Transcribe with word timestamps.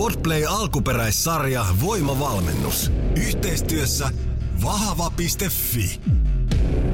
Podplay 0.00 0.44
alkuperäissarja 0.46 1.64
Voimavalmennus. 1.80 2.92
Yhteistyössä 3.26 4.10
vahva.fi. 4.64 6.00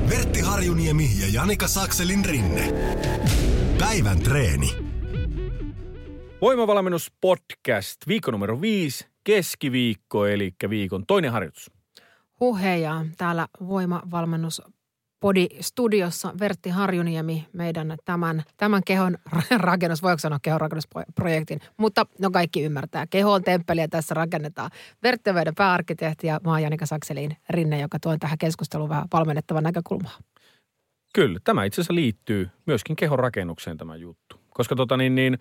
Vertti 0.09 0.41
Harjuniemi 0.41 1.11
ja 1.21 1.27
Janika 1.33 1.69
Sakselin 1.69 2.25
rinne. 2.25 2.73
Päivän 3.79 4.19
treeni. 4.19 4.75
Voimavalmennus 6.41 7.13
podcast, 7.21 7.97
viikko 8.09 8.31
numero 8.31 8.61
viisi, 8.61 9.07
keskiviikko, 9.25 10.27
eli 10.27 10.55
viikon 10.71 11.07
toinen 11.07 11.33
harjoitus. 11.33 11.71
Huheja, 12.41 13.05
täällä 13.19 13.49
voimavalmennus 13.69 14.63
Podi-studiossa 15.27 16.35
Vertti 16.41 16.71
Harjuniemi, 16.71 17.47
meidän 17.53 17.97
tämän, 18.05 18.43
tämän 18.57 18.83
kehon 18.85 19.19
rakennus, 19.59 20.03
voiko 20.03 20.19
sanoa 20.19 20.39
kehon 20.43 20.61
rakennusprojektin, 20.61 21.61
mutta 21.77 22.07
no 22.19 22.31
kaikki 22.31 22.63
ymmärtää. 22.63 23.07
Keho 23.07 23.33
on 23.33 23.43
temppeli 23.43 23.81
ja 23.81 23.89
tässä 23.89 24.15
rakennetaan. 24.15 24.71
Vertti 25.03 25.31
on 25.31 25.37
pääarkkitehti 25.57 26.27
ja 26.27 26.41
mä 26.45 26.51
oon 26.51 26.63
Janika 26.63 26.87
Sakselin 26.87 27.37
Rinne, 27.51 27.81
joka 27.81 27.99
tuo 27.99 28.17
tähän 28.21 28.39
keskusteluun 28.39 28.89
vähän 28.89 29.05
valmennettavan 29.13 29.63
näkökulmaa. 29.63 30.19
Kyllä, 31.15 31.39
tämä 31.45 31.65
itse 31.65 31.81
asiassa 31.81 31.95
liittyy 31.95 32.49
myöskin 32.67 32.97
kehon 32.97 33.19
rakennukseen 33.19 33.77
tämä 33.77 33.97
juttu. 33.97 34.37
Koska 34.51 34.77
tota 34.77 34.97
niin, 34.97 35.15
niin, 35.15 35.39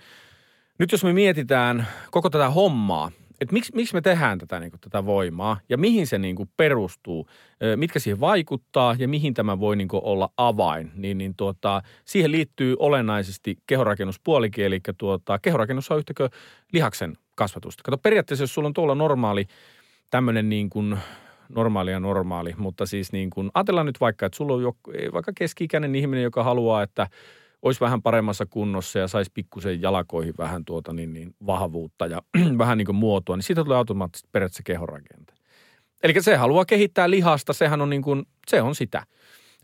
nyt 0.80 0.92
jos 0.92 1.04
me 1.04 1.14
mietitään 1.14 1.88
koko 2.12 2.30
tätä 2.30 2.50
hommaa– 2.50 3.12
että 3.42 3.54
miksi, 3.54 3.72
miksi 3.76 3.94
me 3.94 4.02
tehdään 4.02 4.38
tätä, 4.38 4.60
niin 4.60 4.72
kuin, 4.72 4.82
tätä 4.82 5.06
voimaa? 5.06 5.60
Ja 5.70 5.78
mihin 5.78 6.08
se 6.08 6.18
niin 6.18 6.36
kuin, 6.36 6.50
perustuu, 6.58 7.28
mitkä 7.76 8.00
siihen 8.00 8.20
vaikuttaa? 8.20 8.96
Ja 9.00 9.08
mihin 9.08 9.34
tämä 9.34 9.60
voi 9.60 9.76
niin 9.76 9.88
kuin, 9.88 10.04
olla 10.04 10.30
avain, 10.38 10.92
niin, 10.96 11.18
niin 11.18 11.36
tuota, 11.38 11.82
siihen 12.06 12.32
liittyy 12.32 12.76
olennaisesti 12.80 13.58
kehorakennuspuolikin, 13.68 14.66
eli 14.66 14.80
tuota, 14.98 15.40
kehorakennus 15.40 15.92
on 15.92 15.98
yhtäkö 15.98 16.30
lihaksen 16.74 17.18
kasvatusta. 17.36 17.84
Kato 17.84 17.98
periaatteessa, 17.98 18.44
jos 18.44 18.54
sulla 18.54 18.68
on 18.68 18.74
tuolla 18.74 18.96
normaali 18.96 19.46
tämmöinen 20.10 20.50
niin 20.50 20.70
kuin, 20.70 20.98
normaali 21.50 21.92
ja 21.92 22.00
normaali, 22.00 22.54
mutta 22.58 22.86
siis 22.86 23.12
niin 23.12 23.30
kuin, 23.30 23.52
ajatellaan 23.54 23.86
nyt 23.86 24.02
vaikka, 24.02 24.26
että 24.26 24.38
sulla 24.38 24.54
on 24.54 24.62
jo, 24.62 24.76
vaikka 25.14 25.32
keski-ikäinen 25.36 25.96
ihminen, 25.96 26.24
joka 26.24 26.44
haluaa, 26.44 26.84
että– 26.84 27.08
olisi 27.66 27.82
vähän 27.82 28.02
paremmassa 28.02 28.46
kunnossa 28.46 29.00
ja 29.00 29.08
saisi 29.08 29.32
pikkusen 29.34 29.82
jalakoihin 29.82 30.34
vähän 30.38 30.66
tuota 30.66 30.94
niin, 30.94 31.14
niin 31.14 31.36
vahvuutta 31.46 32.08
ja 32.08 32.22
vähän 32.58 32.78
niin 32.78 32.86
kuin 32.86 32.96
muotoa, 32.96 33.36
niin 33.36 33.44
siitä 33.44 33.64
tulee 33.64 33.78
automaattisesti 33.78 34.30
periaatteessa 34.32 34.64
kehorakente. 34.64 35.34
Eli 36.04 36.14
se 36.20 36.36
haluaa 36.36 36.66
kehittää 36.66 37.10
lihasta, 37.10 37.54
sehän 37.54 37.82
on 37.82 37.90
niin 37.90 38.02
kuin, 38.02 38.26
se 38.48 38.62
on 38.62 38.76
sitä. 38.76 39.06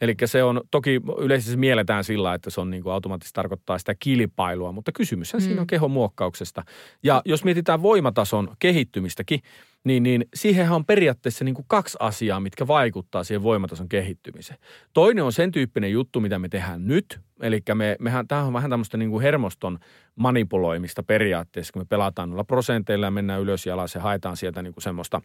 Eli 0.02 0.16
se 0.26 0.44
on, 0.44 0.62
toki 0.72 1.02
yleisesti 1.18 1.58
mielletään 1.58 2.04
sillä, 2.04 2.34
että 2.34 2.50
se 2.50 2.62
on 2.62 2.70
niin 2.70 2.84
kuin 2.84 2.94
automaattisesti 2.94 3.36
tarkoittaa 3.36 3.78
sitä 3.78 3.96
kilpailua, 4.00 4.72
mutta 4.72 4.92
kysymyshän 4.92 5.42
mm. 5.42 5.46
siinä 5.46 5.62
on 5.62 5.68
kehon 5.68 5.92
muokkauksesta. 5.92 6.64
Ja 7.04 7.22
jos 7.26 7.44
mietitään 7.44 7.82
voimatason 7.82 8.56
kehittymistäkin, 8.60 9.40
niin, 9.84 10.04
niin 10.04 10.26
siihenhän 10.36 10.76
on 10.76 10.86
periaatteessa 10.86 11.46
niin 11.46 11.56
kuin 11.56 11.66
kaksi 11.68 11.98
asiaa, 12.00 12.40
mitkä 12.40 12.68
vaikuttaa 12.68 13.24
siihen 13.24 13.44
voimatason 13.44 13.90
kehittymiseen. 13.90 14.60
Toinen 14.94 15.24
on 15.24 15.34
sen 15.34 15.52
tyyppinen 15.52 15.92
juttu, 15.92 16.20
mitä 16.20 16.40
me 16.40 16.50
tehdään 16.50 16.88
nyt. 16.88 17.20
Eli 17.42 17.62
me, 17.74 17.96
mehän, 18.00 18.28
tämä 18.28 18.44
on 18.44 18.53
vähän 18.53 18.69
tämmöistä 18.69 18.97
niin 18.97 19.09
kuin 19.09 19.22
hermoston 19.22 19.80
manipuloimista 20.16 21.03
periaatteessa, 21.03 21.74
kun 21.74 21.81
me 21.81 21.86
pelataan 21.86 22.30
noilla 22.30 22.44
prosenteilla 22.44 23.06
ja 23.06 23.12
mennään 23.12 23.42
ylös 23.42 23.66
ja 23.66 23.74
alas 23.74 23.96
ja 23.96 24.02
haetaan 24.02 24.38
sieltä 24.38 24.62
niin 24.62 24.74
kuin 24.74 24.84
semmoista 24.84 25.22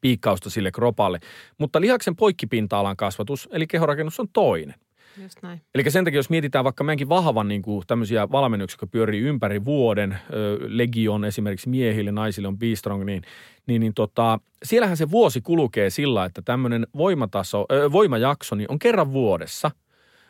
piikkausta 0.00 0.50
sille 0.50 0.70
kropalle. 0.70 1.20
Mutta 1.58 1.80
lihaksen 1.80 2.16
poikkipinta-alan 2.16 2.96
kasvatus, 2.96 3.48
eli 3.52 3.66
kehorakennus 3.66 4.20
on 4.20 4.28
toinen. 4.32 4.74
Just 5.22 5.42
näin. 5.42 5.60
Eli 5.74 5.90
sen 5.90 6.04
takia, 6.04 6.18
jos 6.18 6.30
mietitään 6.30 6.64
vaikka 6.64 6.84
meidänkin 6.84 7.08
vahvan 7.08 7.48
niin 7.48 7.62
kuin 7.62 7.82
tämmöisiä 7.86 8.30
valmennuksia, 8.30 8.74
jotka 8.74 8.86
pyörii 8.86 9.20
ympäri 9.20 9.64
vuoden, 9.64 10.18
Legion 10.66 11.24
esimerkiksi 11.24 11.68
miehille, 11.68 12.12
naisille 12.12 12.48
on 12.48 12.58
B-Strong, 12.58 13.04
niin, 13.04 13.22
niin, 13.66 13.80
niin 13.80 13.94
tota, 13.94 14.40
siellähän 14.62 14.96
se 14.96 15.10
vuosi 15.10 15.40
kulkee 15.40 15.90
sillä, 15.90 16.24
että 16.24 16.42
tämmöinen 16.42 16.86
voimataso, 16.96 17.66
ö, 17.72 17.92
voimajakso 17.92 18.54
niin 18.54 18.70
on 18.70 18.78
kerran 18.78 19.12
vuodessa. 19.12 19.70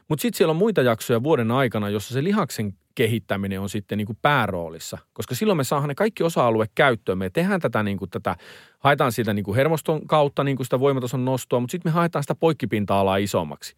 Mutta 0.09 0.23
sitten 0.23 0.39
siellä 0.39 0.51
on 0.51 0.57
muita 0.57 0.83
jaksoja 0.83 1.23
vuoden 1.23 1.51
aikana, 1.51 1.89
jossa 1.89 2.15
se 2.15 2.25
lihaksen 2.25 2.75
kehittäminen 2.95 3.61
on 3.61 3.69
sitten 3.69 3.99
niin 3.99 4.07
kuin 4.07 4.19
pääroolissa. 4.23 4.99
Koska 5.13 5.35
silloin 5.35 5.57
me 5.57 5.65
saadaan 5.65 5.89
ne 5.89 5.95
kaikki 5.95 6.23
osa-alue 6.23 6.67
käyttöön. 6.75 7.19
Me 7.19 7.31
tehdään 7.31 7.61
tätä, 7.61 7.83
niin 7.83 7.99
kuin 7.99 8.11
tätä 8.11 8.37
haetaan 8.79 9.13
siitä 9.13 9.33
niin 9.33 9.45
kuin 9.45 9.57
hermoston 9.57 10.07
kautta 10.07 10.45
niin 10.45 10.57
kuin 10.57 10.67
sitä 10.67 10.81
voimatason 10.81 11.25
nostoa, 11.25 11.61
mutta 11.61 11.73
sitten 11.73 11.93
me 11.93 11.95
haetaan 11.95 12.23
sitä 12.23 12.35
poikkipinta-alaa 12.35 13.17
isommaksi. 13.17 13.77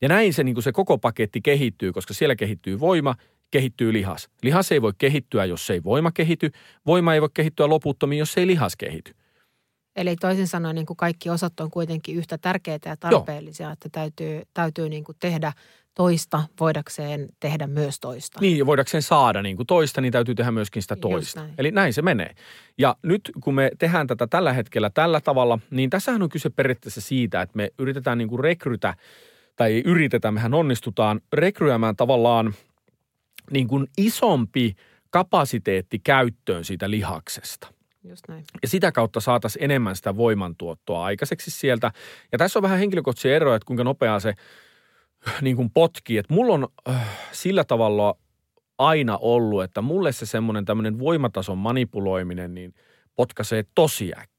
Ja 0.00 0.08
näin 0.08 0.34
se, 0.34 0.44
niin 0.44 0.54
kuin 0.54 0.62
se 0.62 0.72
koko 0.72 0.98
paketti 0.98 1.40
kehittyy, 1.40 1.92
koska 1.92 2.14
siellä 2.14 2.36
kehittyy 2.36 2.80
voima, 2.80 3.14
kehittyy 3.50 3.92
lihas. 3.92 4.28
Lihas 4.42 4.72
ei 4.72 4.82
voi 4.82 4.92
kehittyä, 4.98 5.44
jos 5.44 5.70
ei 5.70 5.84
voima 5.84 6.12
kehity. 6.12 6.50
Voima 6.86 7.14
ei 7.14 7.20
voi 7.20 7.28
kehittyä 7.34 7.68
loputtomiin, 7.68 8.18
jos 8.18 8.38
ei 8.38 8.46
lihas 8.46 8.76
kehity. 8.76 9.14
Eli 9.96 10.16
toisin 10.16 10.48
sanoen 10.48 10.74
niin 10.74 10.86
kuin 10.86 10.96
kaikki 10.96 11.30
osat 11.30 11.60
on 11.60 11.70
kuitenkin 11.70 12.16
yhtä 12.16 12.38
tärkeitä 12.38 12.88
ja 12.88 12.96
tarpeellisia, 12.96 13.66
Joo. 13.66 13.72
että 13.72 13.88
täytyy, 13.92 14.42
täytyy 14.54 14.88
niin 14.88 15.04
kuin 15.04 15.16
tehdä 15.20 15.52
toista 15.94 16.42
voidakseen 16.60 17.28
tehdä 17.40 17.66
myös 17.66 18.00
toista. 18.00 18.40
Niin, 18.40 18.58
ja 18.58 18.66
voidakseen 18.66 19.02
saada 19.02 19.42
niin 19.42 19.56
kuin 19.56 19.66
toista, 19.66 20.00
niin 20.00 20.12
täytyy 20.12 20.34
tehdä 20.34 20.50
myöskin 20.50 20.82
sitä 20.82 20.96
toista. 20.96 21.40
Näin. 21.40 21.54
Eli 21.58 21.70
näin 21.70 21.92
se 21.92 22.02
menee. 22.02 22.34
Ja 22.78 22.96
nyt 23.02 23.30
kun 23.40 23.54
me 23.54 23.70
tehdään 23.78 24.06
tätä 24.06 24.26
tällä 24.26 24.52
hetkellä 24.52 24.90
tällä 24.90 25.20
tavalla, 25.20 25.58
niin 25.70 25.90
tässähän 25.90 26.22
on 26.22 26.28
kyse 26.28 26.50
periaatteessa 26.50 27.00
siitä, 27.00 27.42
että 27.42 27.56
me 27.56 27.70
yritetään 27.78 28.18
niin 28.18 28.28
kuin 28.28 28.40
rekrytä– 28.40 28.94
tai 29.56 29.72
ei 29.72 29.82
yritetä, 29.84 30.30
mehän 30.30 30.54
onnistutaan 30.54 31.20
rekryämään 31.32 31.96
tavallaan 31.96 32.54
niin 33.50 33.68
kuin 33.68 33.86
isompi 33.98 34.74
kapasiteetti 35.10 35.98
käyttöön 35.98 36.64
siitä 36.64 36.90
lihaksesta. 36.90 37.68
Just 38.04 38.28
näin. 38.28 38.44
Ja 38.62 38.68
sitä 38.68 38.92
kautta 38.92 39.20
saataisiin 39.20 39.64
enemmän 39.64 39.96
sitä 39.96 40.16
voimantuottoa 40.16 41.04
aikaiseksi 41.04 41.50
sieltä. 41.50 41.92
Ja 42.32 42.38
tässä 42.38 42.58
on 42.58 42.62
vähän 42.62 42.78
henkilökohtaisia 42.78 43.36
eroja, 43.36 43.56
että 43.56 43.66
kuinka 43.66 43.84
nopeaa 43.84 44.20
se 44.20 44.34
niin 45.42 45.56
kuin 45.56 45.70
potkii. 45.70 46.18
Että 46.18 46.34
mulla 46.34 46.54
on 46.54 46.68
äh, 46.88 47.08
sillä 47.32 47.64
tavalla 47.64 48.16
aina 48.78 49.16
ollut, 49.16 49.62
että 49.62 49.82
mulle 49.82 50.12
se 50.12 50.26
semmoinen 50.26 50.64
tämmöinen 50.64 50.98
voimatason 50.98 51.58
manipuloiminen 51.58 52.54
niin 52.54 52.74
potkaisee 53.16 53.64
tosi 53.74 54.12
äkkiä 54.12 54.35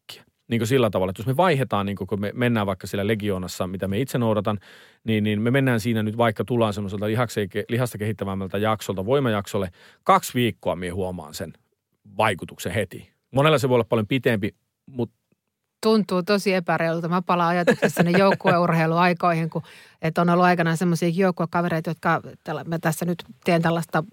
niin 0.48 0.60
kuin 0.60 0.68
sillä 0.68 0.90
tavalla, 0.90 1.10
että 1.10 1.20
jos 1.20 1.28
me 1.28 1.38
vaihdetaan, 1.38 1.86
niin 1.86 1.96
kun 1.96 2.20
me 2.20 2.32
mennään 2.36 2.68
vaikka 2.68 2.88
siellä 2.88 3.08
legioonassa, 3.08 3.68
mitä 3.68 3.88
me 3.88 4.00
itse 4.00 4.18
noudatan, 4.18 4.60
niin, 5.04 5.24
niin 5.24 5.42
me 5.42 5.52
mennään 5.52 5.80
siinä 5.80 6.04
nyt 6.04 6.18
vaikka 6.18 6.46
tullaan 6.46 6.74
semmoiselta 6.74 7.06
lihasta 7.70 7.98
kehittävämmältä 7.98 8.58
jaksolta, 8.58 9.06
voimajaksolle, 9.06 9.70
kaksi 10.04 10.34
viikkoa 10.34 10.76
me 10.76 10.90
huomaan 10.90 11.34
sen 11.34 11.54
vaikutuksen 12.18 12.72
heti. 12.72 13.10
Monella 13.32 13.58
se 13.58 13.70
voi 13.70 13.76
olla 13.76 13.84
paljon 13.84 14.08
pitempi, 14.08 14.56
mutta 14.86 15.16
tuntuu 15.84 16.24
tosi 16.24 16.54
epäreilulta. 16.54 17.10
Mä 17.10 17.22
palaan 17.22 17.50
ajatuksessani 17.50 18.20
joukkueurheiluaikoihin, 18.20 19.50
kun 19.50 19.62
että 20.02 20.22
on 20.22 20.30
ollut 20.30 20.46
aikanaan 20.46 20.78
semmoisia 20.78 21.10
joukkuekavereita, 21.10 21.90
jotka 21.90 22.22
mä 22.66 22.80
tässä 22.80 23.06
nyt 23.06 23.24
teen 23.44 23.62
tällaista 23.62 24.04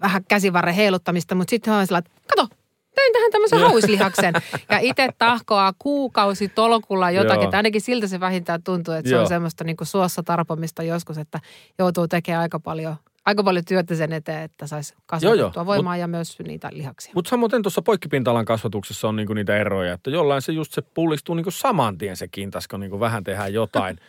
vähän 0.00 0.24
käsivarren 0.28 0.74
heiluttamista, 0.74 1.34
mutta 1.34 1.50
sitten 1.50 1.74
on 1.74 1.86
sellainen, 1.86 2.10
että 2.10 2.36
kato, 2.36 2.55
tein 2.96 3.12
tähän 3.12 3.30
tämmöisen 3.32 3.60
hauislihaksen. 3.60 4.34
Ja 4.70 4.78
itse 4.78 5.08
tahkoaa 5.18 5.72
kuukausi 5.78 6.48
tolkulla 6.48 7.10
jotakin. 7.10 7.42
Joo. 7.42 7.52
Ainakin 7.52 7.80
siltä 7.80 8.06
se 8.06 8.20
vähintään 8.20 8.62
tuntuu, 8.62 8.94
että 8.94 9.10
Joo. 9.10 9.18
se 9.18 9.22
on 9.22 9.28
semmoista 9.28 9.64
niin 9.64 9.76
kuin 9.76 9.86
suossa 9.86 10.22
tarpomista 10.22 10.82
joskus, 10.82 11.18
että 11.18 11.40
joutuu 11.78 12.08
tekemään 12.08 12.42
aika 12.42 12.60
paljon 12.60 12.96
aika 13.26 13.44
paljon 13.44 13.64
työtä 13.64 13.94
sen 13.94 14.12
eteen, 14.12 14.42
että 14.42 14.66
saisi 14.66 14.94
kasvatettua 15.06 15.66
voimaa 15.66 15.94
mut, 15.94 16.00
ja 16.00 16.06
myös 16.06 16.38
niitä 16.38 16.68
lihaksia. 16.72 17.12
Mutta 17.14 17.28
samoin 17.28 17.62
tuossa 17.62 17.82
poikkipinta-alan 17.82 18.44
kasvatuksessa 18.44 19.08
on 19.08 19.16
niinku 19.16 19.34
niitä 19.34 19.56
eroja, 19.56 19.92
että 19.92 20.10
jollain 20.10 20.42
se 20.42 20.52
just 20.52 20.72
se 20.72 20.82
pullistuu 20.82 21.34
niinku 21.34 21.50
saman 21.50 21.98
tien 21.98 22.16
se 22.16 22.28
kintas, 22.28 22.68
kun 22.68 22.80
niinku 22.80 23.00
vähän 23.00 23.24
tehdään 23.24 23.52
jotain. 23.52 23.98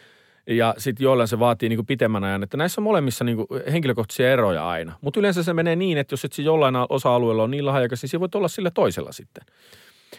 ja 0.47 0.75
sitten 0.77 1.03
joillain 1.03 1.27
se 1.27 1.39
vaatii 1.39 1.69
niin 1.69 1.77
kuin 1.77 1.85
pitemmän 1.85 2.23
ajan. 2.23 2.44
Että 2.44 2.57
näissä 2.57 2.81
on 2.81 2.83
molemmissa 2.83 3.23
niin 3.23 3.38
kuin 3.38 3.47
henkilökohtaisia 3.71 4.31
eroja 4.31 4.69
aina. 4.69 4.94
Mutta 5.01 5.19
yleensä 5.19 5.44
se 5.44 5.53
menee 5.53 5.75
niin, 5.75 5.97
että 5.97 6.13
jos 6.13 6.25
et 6.25 6.38
jollain 6.38 6.75
osa-alueella 6.89 7.44
on 7.44 7.51
niin 7.51 7.65
lahjakas, 7.65 8.01
niin 8.01 8.09
se 8.09 8.19
voi 8.19 8.27
olla 8.35 8.47
sillä 8.47 8.71
toisella 8.71 9.11
sitten. 9.11 9.44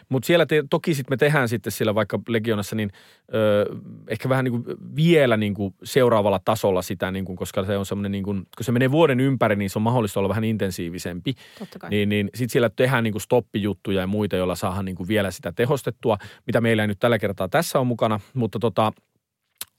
Mutta 0.08 0.26
siellä 0.26 0.46
te, 0.46 0.64
toki 0.70 0.94
sitten 0.94 1.12
me 1.12 1.16
tehdään 1.16 1.48
sitten 1.48 1.72
siellä 1.72 1.94
vaikka 1.94 2.20
Legionassa 2.28 2.76
niin 2.76 2.90
ö, 3.34 3.66
ehkä 4.08 4.28
vähän 4.28 4.44
niin 4.44 4.52
kuin 4.52 4.76
vielä 4.96 5.36
niin 5.36 5.54
kuin 5.54 5.74
seuraavalla 5.84 6.40
tasolla 6.44 6.82
sitä, 6.82 7.10
niin 7.10 7.24
kuin, 7.24 7.36
koska 7.36 7.64
se 7.64 7.76
on 7.76 7.86
semmoinen, 7.86 8.12
niin 8.12 8.24
kuin, 8.24 8.36
kun 8.56 8.64
se 8.64 8.72
menee 8.72 8.90
vuoden 8.90 9.20
ympäri, 9.20 9.56
niin 9.56 9.70
se 9.70 9.78
on 9.78 9.82
mahdollista 9.82 10.20
olla 10.20 10.28
vähän 10.28 10.44
intensiivisempi. 10.44 11.34
Totta 11.58 11.78
kai. 11.78 11.90
Niin, 11.90 12.08
niin 12.08 12.30
sitten 12.34 12.52
siellä 12.52 12.70
tehdään 12.70 13.04
niin 13.04 13.12
kuin 13.12 13.22
stoppijuttuja 13.22 14.00
ja 14.00 14.06
muita, 14.06 14.36
joilla 14.36 14.54
saadaan 14.54 14.84
niin 14.84 14.96
kuin 14.96 15.08
vielä 15.08 15.30
sitä 15.30 15.52
tehostettua, 15.52 16.18
mitä 16.46 16.60
meillä 16.60 16.82
ei 16.82 16.86
nyt 16.86 16.98
tällä 16.98 17.18
kertaa 17.18 17.48
tässä 17.48 17.80
on 17.80 17.86
mukana, 17.86 18.20
mutta 18.34 18.58
tota, 18.58 18.92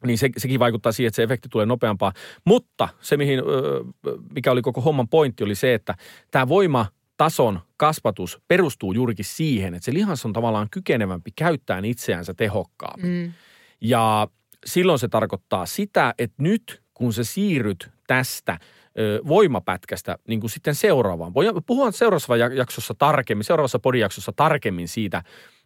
niin 0.06 0.18
se, 0.18 0.30
sekin 0.38 0.60
vaikuttaa 0.60 0.92
siihen, 0.92 1.07
että 1.07 1.16
se 1.16 1.24
efekti 1.24 1.50
tulee 1.50 1.66
nopeampaa. 1.66 2.13
Mutta 2.46 2.90
se, 3.01 3.18
mihin, 3.18 3.40
mikä 4.34 4.51
oli 4.51 4.62
koko 4.62 4.81
homman 4.81 5.07
pointti, 5.07 5.44
oli 5.44 5.56
se, 5.56 5.74
että 5.74 5.96
tämä 6.31 6.48
voimatason 6.48 7.60
kasvatus 7.78 8.42
perustuu 8.48 8.94
juurikin 8.94 9.25
siihen, 9.25 9.74
että 9.74 9.86
se 9.86 9.94
lihas 9.94 10.25
on 10.25 10.34
tavallaan 10.34 10.68
kykenevämpi 10.72 11.31
käyttämään 11.36 11.86
itseänsä 11.86 12.34
tehokkaammin. 12.34 13.12
Mm. 13.12 13.31
Ja 13.81 14.28
silloin 14.66 15.00
se 15.00 15.07
tarkoittaa 15.07 15.66
sitä, 15.66 16.13
että 16.18 16.44
nyt 16.44 16.81
kun 16.94 17.13
sä 17.13 17.24
siirryt 17.24 17.90
tästä 18.07 18.60
ö, 19.00 19.22
voimapätkästä 19.28 20.18
niin 20.28 20.40
kuin 20.40 20.50
sitten 20.50 20.75
seuraavaan. 20.75 21.34
Puhua 21.66 21.92
seuraavassa 21.92 22.34
jak- 22.34 22.57
jaksossa 22.57 22.94
tarkemmin, 22.94 23.44
seuraavassa 23.44 23.80
podijaksossa 23.80 24.31
tarkemmin 24.36 24.88
siitä 24.88 25.24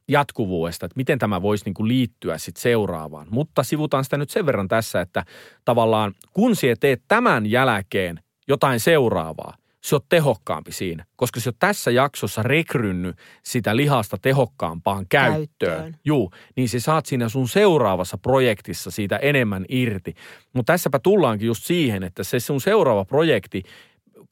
jatkuvuudesta, 0.08 0.86
että 0.86 0.98
miten 0.98 1.20
tämä 1.20 1.42
voisi 1.42 1.66
niin 1.66 1.74
kuin 1.74 1.88
liittyä 1.88 2.38
sitten 2.38 2.62
seuraavaan. 2.62 3.28
Mutta 3.30 3.64
sivutaan 3.64 4.04
sitä 4.04 4.18
nyt 4.18 4.30
sen 4.30 4.46
verran 4.46 4.68
tässä, 4.68 5.02
että 5.02 5.26
tavallaan 5.66 6.14
kun 6.34 6.56
sinä 6.56 6.76
teet 6.80 7.02
tämän 7.08 7.46
jälkeen 7.46 8.20
jotain 8.48 8.80
seuraavaa, 8.80 9.58
se 9.84 9.96
on 9.96 10.02
tehokkaampi 10.10 10.72
siinä, 10.72 11.06
koska 11.16 11.40
se 11.40 11.50
on 11.50 11.56
tässä 11.60 11.92
jaksossa 11.92 12.44
rekrynnyt 12.44 13.16
sitä 13.44 13.76
lihasta 13.76 14.18
tehokkaampaan 14.22 15.06
käyttöön. 15.10 15.48
Käyttöön. 15.72 15.96
Juu, 16.06 16.32
niin 16.56 16.70
se 16.70 16.80
saat 16.80 17.06
siinä 17.06 17.30
sun 17.30 17.48
seuraavassa 17.48 18.18
projektissa 18.18 18.92
siitä 18.92 19.18
enemmän 19.18 19.66
irti. 19.70 20.14
Mutta 20.54 20.74
tässäpä 20.74 21.00
tullaankin 21.00 21.48
just 21.48 21.64
siihen, 21.64 22.04
että 22.04 22.24
se 22.24 22.40
sun 22.40 22.62
seuraava 22.62 23.06
projekti 23.06 23.64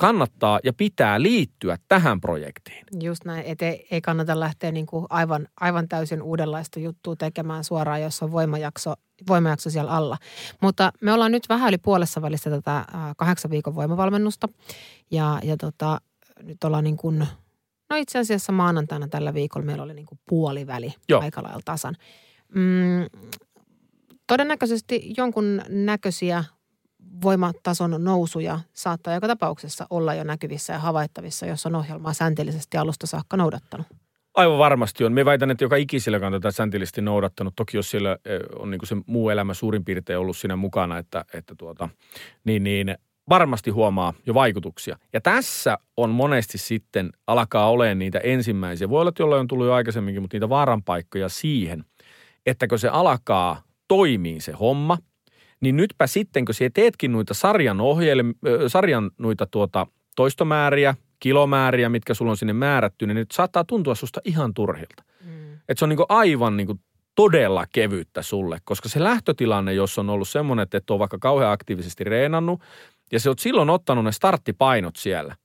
kannattaa 0.01 0.59
ja 0.63 0.73
pitää 0.73 1.21
liittyä 1.21 1.77
tähän 1.87 2.21
projektiin. 2.21 2.85
Just 3.01 3.25
näin, 3.25 3.45
että 3.45 3.65
ei, 3.65 3.87
ei 3.91 4.01
kannata 4.01 4.39
lähteä 4.39 4.71
niin 4.71 4.85
kuin 4.85 5.05
aivan, 5.09 5.47
aivan 5.59 5.87
täysin 5.87 6.21
uudenlaista 6.21 6.79
juttua 6.79 7.15
tekemään 7.15 7.63
suoraan, 7.63 8.01
jos 8.01 8.23
on 8.23 8.31
voimajakso, 8.31 8.93
voimajakso 9.27 9.69
siellä 9.69 9.91
alla. 9.91 10.17
Mutta 10.61 10.91
me 11.01 11.13
ollaan 11.13 11.31
nyt 11.31 11.49
vähän 11.49 11.69
yli 11.69 11.77
puolessa 11.77 12.21
välissä 12.21 12.49
tätä 12.49 12.85
kahdeksan 13.17 13.51
viikon 13.51 13.75
voimavalmennusta. 13.75 14.47
Ja, 15.11 15.39
ja 15.43 15.57
tota, 15.57 16.01
nyt 16.43 16.63
ollaan 16.63 16.83
niin 16.83 16.97
kuin, 16.97 17.27
no 17.89 17.95
itse 17.95 18.19
asiassa 18.19 18.51
maanantaina 18.51 19.07
tällä 19.07 19.33
viikolla 19.33 19.65
meillä 19.65 19.83
oli 19.83 19.93
niin 19.93 20.05
kuin 20.05 20.19
puoliväli 20.29 20.93
Joo. 21.09 21.21
aika 21.21 21.43
lailla 21.43 21.61
tasan. 21.65 21.95
Mm, 22.55 23.05
todennäköisesti 24.27 25.13
jonkun 25.17 25.61
näköisiä 25.69 26.43
voimatason 27.23 28.03
nousuja 28.03 28.59
saattaa 28.73 29.13
joka 29.13 29.27
tapauksessa 29.27 29.87
olla 29.89 30.13
jo 30.13 30.23
näkyvissä 30.23 30.73
ja 30.73 30.79
havaittavissa, 30.79 31.45
jos 31.45 31.65
on 31.65 31.75
ohjelmaa 31.75 32.13
säntillisesti 32.13 32.77
alusta 32.77 33.07
saakka 33.07 33.37
noudattanut. 33.37 33.87
Aivan 34.33 34.57
varmasti 34.57 35.03
on. 35.03 35.13
Me 35.13 35.25
väitän, 35.25 35.51
että 35.51 35.63
joka 35.63 35.75
ikisellä 35.75 36.27
on 36.27 36.31
tätä 36.31 36.51
säntillisesti 36.51 37.01
noudattanut. 37.01 37.53
Toki 37.55 37.77
jos 37.77 37.91
siellä 37.91 38.17
eh, 38.25 38.39
on 38.59 38.71
niin 38.71 38.79
se 38.83 38.95
muu 39.05 39.29
elämä 39.29 39.53
suurin 39.53 39.85
piirtein 39.85 40.19
ollut 40.19 40.37
siinä 40.37 40.55
mukana, 40.55 40.97
että, 40.97 41.25
että 41.33 41.55
tuota, 41.57 41.89
niin, 42.43 42.63
niin 42.63 42.95
varmasti 43.29 43.71
huomaa 43.71 44.13
jo 44.25 44.33
vaikutuksia. 44.33 44.97
Ja 45.13 45.21
tässä 45.21 45.77
on 45.97 46.09
monesti 46.09 46.57
sitten 46.57 47.09
alkaa 47.27 47.69
olemaan 47.69 47.99
niitä 47.99 48.19
ensimmäisiä. 48.19 48.89
Voi 48.89 49.01
olla, 49.01 49.09
että 49.09 49.23
jollain 49.23 49.39
on 49.39 49.47
tullut 49.47 49.67
jo 49.67 49.73
aikaisemminkin, 49.73 50.21
mutta 50.21 50.35
niitä 50.35 50.49
vaaranpaikkoja 50.49 51.29
siihen, 51.29 51.85
että 52.45 52.67
kun 52.67 52.79
se 52.79 52.87
alkaa 52.87 53.61
toimii 53.87 54.41
se 54.41 54.51
homma, 54.51 54.97
niin 55.61 55.77
nytpä 55.77 56.07
sitten, 56.07 56.45
kun 56.45 56.55
sinä 56.55 56.69
teetkin 56.73 57.11
noita 57.11 57.33
sarjan, 57.33 57.81
ohjelm, 57.81 58.33
sarjan 58.67 59.11
noita 59.17 59.45
tuota 59.45 59.87
toistomääriä, 60.15 60.95
kilomääriä, 61.19 61.89
mitkä 61.89 62.13
sulla 62.13 62.31
on 62.31 62.37
sinne 62.37 62.53
määrätty, 62.53 63.07
niin 63.07 63.15
nyt 63.15 63.31
saattaa 63.31 63.63
tuntua 63.63 63.95
susta 63.95 64.21
ihan 64.25 64.53
turhilta. 64.53 65.03
Mm. 65.25 65.53
Että 65.53 65.75
se 65.77 65.85
on 65.85 65.89
niinku 65.89 66.05
aivan 66.09 66.57
niinku 66.57 66.79
todella 67.15 67.65
kevyttä 67.73 68.21
sulle, 68.21 68.57
koska 68.63 68.89
se 68.89 69.03
lähtötilanne, 69.03 69.73
jos 69.73 69.99
on 69.99 70.09
ollut 70.09 70.29
semmoinen, 70.29 70.63
että 70.63 70.77
et 70.77 70.89
ole 70.89 70.99
vaikka 70.99 71.17
kauhean 71.17 71.51
aktiivisesti 71.51 72.03
reenannut, 72.03 72.61
ja 73.11 73.19
se 73.19 73.29
oot 73.29 73.39
silloin 73.39 73.69
ottanut 73.69 74.03
ne 74.03 74.11
starttipainot 74.11 74.95
siellä. 74.95 75.35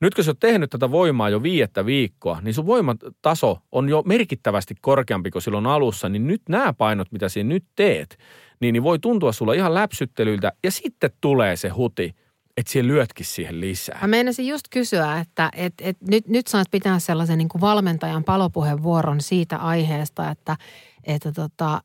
Nyt 0.00 0.14
kun 0.14 0.24
sä 0.24 0.30
oot 0.30 0.40
tehnyt 0.40 0.70
tätä 0.70 0.90
voimaa 0.90 1.28
jo 1.28 1.42
viiettä 1.42 1.86
viikkoa, 1.86 2.40
niin 2.42 2.54
sun 2.54 2.66
voimataso 2.66 3.58
on 3.72 3.88
jo 3.88 4.02
merkittävästi 4.06 4.74
korkeampi 4.80 5.30
kuin 5.30 5.42
silloin 5.42 5.66
alussa, 5.66 6.08
niin 6.08 6.26
nyt 6.26 6.42
nämä 6.48 6.72
painot, 6.72 7.12
mitä 7.12 7.28
sinä 7.28 7.48
nyt 7.48 7.64
teet, 7.76 8.18
niin, 8.60 8.72
niin 8.72 8.82
voi 8.82 8.98
tuntua 8.98 9.32
sulla 9.32 9.52
ihan 9.52 9.74
läpsyttelyltä, 9.74 10.52
ja 10.64 10.70
sitten 10.70 11.10
tulee 11.20 11.56
se 11.56 11.68
huti, 11.68 12.14
että 12.56 12.72
siellä 12.72 12.88
lyötkin 12.88 13.26
siihen 13.26 13.60
lisää. 13.60 13.98
Mä 14.02 14.08
meinasin 14.08 14.46
just 14.48 14.64
kysyä, 14.70 15.18
että 15.18 15.50
et, 15.56 15.74
et 15.80 15.96
nyt, 16.00 16.28
nyt 16.28 16.46
saat 16.46 16.70
pitää 16.70 16.98
sellaisen 16.98 17.38
niin 17.38 17.48
kuin 17.48 17.60
valmentajan 17.60 18.24
palopuheenvuoron 18.24 19.20
siitä 19.20 19.56
aiheesta, 19.56 20.30
että, 20.30 20.56
että 21.04 21.32
tota, 21.32 21.82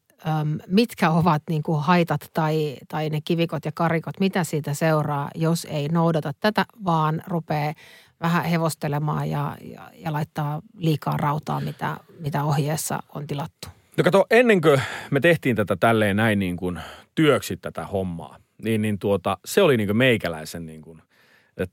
mitkä 0.67 1.11
ovat 1.11 1.41
niin 1.49 1.63
kuin 1.63 1.81
haitat 1.81 2.29
tai, 2.33 2.77
tai 2.87 3.09
ne 3.09 3.21
kivikot 3.25 3.65
ja 3.65 3.71
karikot, 3.75 4.19
mitä 4.19 4.43
siitä 4.43 4.73
seuraa, 4.73 5.29
jos 5.35 5.67
ei 5.69 5.87
noudata 5.87 6.33
tätä, 6.39 6.65
vaan 6.85 7.21
rupeaa 7.27 7.73
vähän 8.23 8.45
hevostelemaan 8.45 9.29
ja, 9.29 9.57
ja, 9.61 9.91
ja 9.93 10.13
laittaa 10.13 10.61
liikaa 10.77 11.17
rautaa, 11.17 11.61
mitä, 11.61 11.97
mitä 12.19 12.43
ohjeessa 12.43 12.99
on 13.15 13.27
tilattu. 13.27 13.67
No 13.97 14.03
kato, 14.03 14.25
ennen 14.31 14.61
kuin 14.61 14.81
me 15.11 15.19
tehtiin 15.19 15.55
tätä 15.55 15.75
tälleen 15.75 16.15
näin 16.15 16.39
niin 16.39 16.57
kuin 16.57 16.79
työksi 17.15 17.57
tätä 17.57 17.85
hommaa, 17.85 18.37
niin, 18.63 18.81
niin 18.81 18.99
tuota, 18.99 19.37
se 19.45 19.61
oli 19.61 19.77
niin 19.77 19.87
kuin 19.87 19.97
meikäläisen 19.97 20.65
niin 20.65 20.81
kuin 20.81 21.01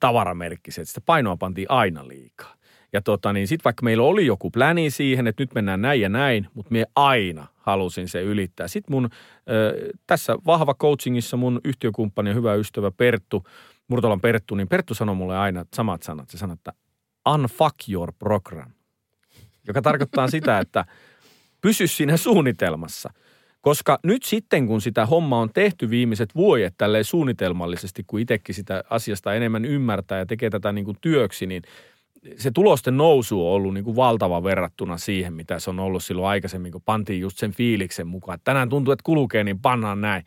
tavaramerkki 0.00 0.70
se, 0.70 0.80
että 0.80 0.88
sitä 0.88 1.00
painoa 1.06 1.36
pantiin 1.36 1.70
aina 1.70 2.08
liikaa. 2.08 2.54
Ja 2.92 3.02
tota, 3.02 3.32
niin 3.32 3.48
sitten 3.48 3.64
vaikka 3.64 3.82
meillä 3.82 4.02
oli 4.02 4.26
joku 4.26 4.50
pläni 4.50 4.90
siihen, 4.90 5.26
että 5.26 5.42
nyt 5.42 5.54
mennään 5.54 5.82
näin 5.82 6.00
ja 6.00 6.08
näin, 6.08 6.46
mutta 6.54 6.72
me 6.72 6.84
aina 6.96 7.46
halusin 7.56 8.08
se 8.08 8.22
ylittää. 8.22 8.68
Sitten 8.68 8.92
mun 8.92 9.08
ö, 9.50 9.90
tässä 10.06 10.36
vahva 10.46 10.74
coachingissa 10.74 11.36
mun 11.36 11.60
yhtiökumppani 11.64 12.30
ja 12.30 12.34
hyvä 12.34 12.54
ystävä 12.54 12.90
Perttu, 12.90 13.44
Murtolan 13.90 14.20
Perttu, 14.20 14.54
niin 14.54 14.68
Perttu 14.68 14.94
sanoi 14.94 15.14
mulle 15.14 15.38
aina 15.38 15.64
samat 15.74 16.02
sanat. 16.02 16.30
Se 16.30 16.38
sanoi, 16.38 16.54
että 16.54 16.72
unfuck 17.28 17.74
your 17.88 18.12
program, 18.18 18.70
joka 19.66 19.82
tarkoittaa 19.82 20.28
sitä, 20.36 20.58
että 20.58 20.84
pysy 21.60 21.86
siinä 21.86 22.16
suunnitelmassa. 22.16 23.12
Koska 23.60 23.98
nyt 24.04 24.22
sitten, 24.22 24.66
kun 24.66 24.80
sitä 24.80 25.06
hommaa 25.06 25.40
on 25.40 25.52
tehty 25.52 25.90
viimeiset 25.90 26.34
vuodet 26.34 26.74
tälleen 26.78 27.04
suunnitelmallisesti, 27.04 28.04
kun 28.06 28.20
itsekin 28.20 28.54
sitä 28.54 28.84
asiasta 28.90 29.34
enemmän 29.34 29.64
ymmärtää 29.64 30.18
ja 30.18 30.26
tekee 30.26 30.50
tätä 30.50 30.72
niin 30.72 30.84
kuin 30.84 30.96
työksi, 31.00 31.46
niin 31.46 31.62
se 32.36 32.50
tulosten 32.50 32.96
nousu 32.96 33.46
on 33.46 33.52
ollut 33.52 33.74
niin 33.74 33.84
kuin 33.84 33.96
valtava 33.96 34.42
verrattuna 34.42 34.98
siihen, 34.98 35.32
mitä 35.32 35.58
se 35.58 35.70
on 35.70 35.80
ollut 35.80 36.04
silloin 36.04 36.28
aikaisemmin, 36.28 36.72
kun 36.72 36.82
pantiin 36.82 37.20
just 37.20 37.38
sen 37.38 37.52
fiiliksen 37.52 38.06
mukaan. 38.06 38.38
Tänään 38.44 38.68
tuntuu, 38.68 38.92
että 38.92 39.02
kulkee, 39.04 39.44
niin 39.44 39.60
pannaan 39.60 40.00
näin. 40.00 40.24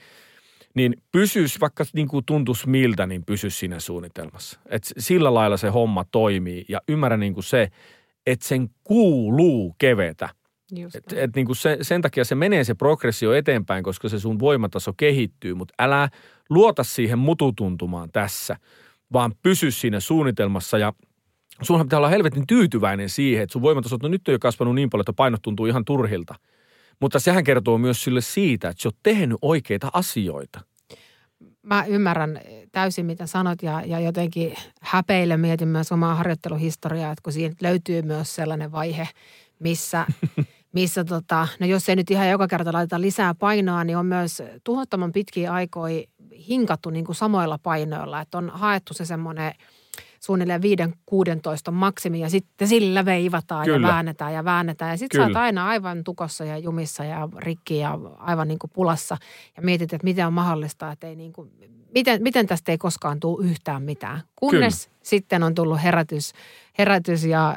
Niin 0.74 0.96
pysyisi, 1.12 1.60
vaikka 1.60 1.84
niin 1.94 2.08
kuin 2.08 2.26
tuntuisi 2.26 2.70
miltä, 2.70 3.08
niin 3.08 3.26
pysyisi 3.26 3.58
siinä 3.58 3.80
suunnitelmassa. 3.80 4.60
Et 4.66 4.94
sillä 4.98 5.34
lailla 5.34 5.58
se 5.58 5.70
homma 5.70 6.06
toimii 6.12 6.66
ja 6.70 6.82
ymmärrä 6.88 7.18
niin 7.18 7.34
kuin 7.34 7.44
se, 7.44 7.70
että 8.28 8.48
sen 8.48 8.70
kuuluu 8.84 9.76
kevetä– 9.80 10.30
Just 10.76 10.96
et, 10.96 11.14
et 11.16 11.36
niin 11.36 11.46
kuin 11.46 11.56
se, 11.56 11.78
sen 11.82 12.02
takia 12.02 12.26
se 12.26 12.36
menee 12.36 12.64
se 12.64 12.74
progressio 12.74 13.34
eteenpäin, 13.34 13.84
koska 13.84 14.10
se 14.10 14.20
sun 14.20 14.40
voimataso 14.40 14.94
kehittyy, 14.94 15.54
mutta 15.54 15.74
älä 15.80 16.10
luota 16.50 16.84
siihen 16.84 17.20
mututuntumaan 17.20 18.10
tässä, 18.12 18.56
vaan 19.14 19.32
pysy 19.42 19.72
siinä 19.72 20.00
suunnitelmassa 20.00 20.78
ja 20.78 20.94
sunhan 21.62 21.88
pitää 21.88 22.00
olla 22.00 22.10
helvetin 22.10 22.48
tyytyväinen 22.48 23.10
siihen, 23.10 23.44
että 23.44 23.54
sun 23.54 23.62
voimataso 23.62 23.98
no 24.02 24.10
nyt 24.10 24.28
on 24.28 24.32
jo 24.32 24.40
kasvanut 24.40 24.76
niin 24.76 24.90
paljon, 24.90 25.02
että 25.02 25.14
painot 25.14 25.42
tuntuu 25.42 25.66
ihan 25.66 25.86
turhilta. 25.86 26.36
Mutta 27.00 27.20
sehän 27.20 27.44
kertoo 27.44 27.78
myös 27.78 28.04
sille 28.04 28.22
siitä, 28.22 28.70
että 28.70 28.84
sä 28.84 28.88
oot 28.88 28.96
tehnyt 29.04 29.38
oikeita 29.42 29.90
asioita. 29.94 30.62
Mä 31.62 31.86
ymmärrän 31.86 32.42
täysin, 32.72 33.06
mitä 33.06 33.28
sanot 33.28 33.64
ja, 33.64 33.82
ja 33.86 34.00
jotenkin 34.00 34.56
häpeille 34.82 35.38
mietin 35.38 35.68
myös 35.68 35.92
omaa 35.92 36.16
harjoitteluhistoriaa, 36.16 37.12
että 37.12 37.22
kun 37.24 37.34
siinä 37.34 37.56
löytyy 37.62 38.02
myös 38.02 38.36
sellainen 38.36 38.72
vaihe, 38.72 39.08
missä, 39.60 40.06
missä 40.74 41.04
tota, 41.04 41.48
no 41.60 41.68
jos 41.68 41.90
ei 41.90 41.96
nyt 41.96 42.12
ihan 42.12 42.30
joka 42.30 42.48
kerta 42.48 42.74
laiteta 42.74 43.02
lisää 43.02 43.34
painoa, 43.34 43.84
niin 43.84 43.98
on 43.98 44.06
myös 44.06 44.44
tuhottoman 44.64 45.12
pitkiä 45.12 45.54
aikoja 45.54 46.04
hinkattu 46.48 46.90
niin 46.90 47.06
kuin 47.06 47.16
samoilla 47.16 47.58
painoilla, 47.58 48.22
että 48.22 48.38
on 48.38 48.50
haettu 48.50 48.94
se 48.94 49.06
semmoinen 49.06 49.54
suunnilleen 50.26 50.62
5-16 51.12 51.72
maksimi 51.72 52.20
ja 52.20 52.30
sitten 52.30 52.68
sillä 52.68 53.06
veivataan 53.06 53.66
Kyllä. 53.66 53.88
ja 53.88 53.94
väännetään 53.94 54.34
ja 54.34 54.46
väännetään. 54.46 54.92
Ja 54.92 54.98
sitten 54.98 55.18
sä 55.22 55.26
Kyllä. 55.26 55.40
oot 55.40 55.44
aina 55.44 55.68
aivan 55.68 56.04
tukossa 56.04 56.46
ja 56.46 56.58
jumissa 56.58 57.04
ja 57.04 57.30
rikki 57.38 57.78
ja 57.78 58.00
aivan 58.18 58.48
niin 58.48 58.60
kuin 58.60 58.72
pulassa 58.74 59.18
ja 59.58 59.64
mietit, 59.64 59.94
että 59.94 60.06
miten 60.06 60.28
on 60.28 60.34
mahdollista, 60.34 60.92
että 60.92 61.08
ei 61.08 61.16
niin 61.16 61.34
kuin, 61.34 61.52
miten, 61.94 62.24
miten 62.24 62.48
tästä 62.48 62.72
ei 62.72 62.78
koskaan 62.78 63.20
tule 63.20 63.46
yhtään 63.46 63.84
mitään. 63.84 64.22
Kunnes 64.36 64.90
sitten 65.04 65.44
on 65.44 65.56
tullut 65.56 65.84
herätys, 65.84 66.34
herätys 66.78 67.26
ja, 67.26 67.56